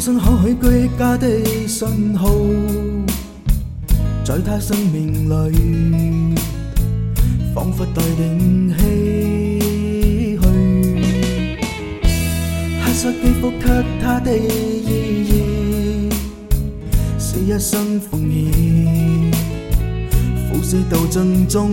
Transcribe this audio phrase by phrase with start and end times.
[0.00, 1.26] 居家的
[1.66, 2.30] 信号，
[4.24, 6.34] 在他生命里，
[7.52, 8.78] 仿佛待定唏
[10.40, 10.40] 嘘。
[12.80, 13.66] 黑色肌肤给
[14.00, 14.42] 他的意
[15.26, 16.08] 义，
[17.18, 19.32] 是一生奉献，
[20.48, 21.72] 赴死斗争中。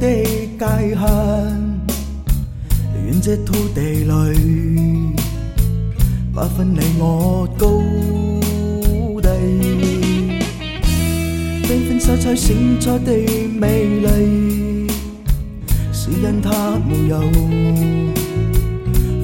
[0.00, 0.06] 的
[0.58, 1.06] 界限？
[3.06, 4.10] 愿这土地里
[6.34, 7.66] 不分你我高
[9.22, 9.28] 低，
[11.62, 13.12] 缤纷色彩闪出的
[13.58, 14.88] 美丽，
[15.92, 17.20] 是因它没有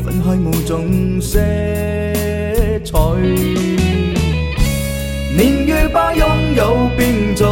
[0.04, 1.38] 分开某种色
[2.84, 2.98] 彩。
[5.36, 7.51] 年月把拥有变做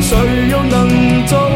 [0.00, 1.49] 谁又能做？